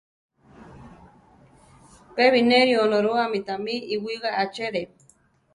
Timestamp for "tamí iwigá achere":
3.47-4.81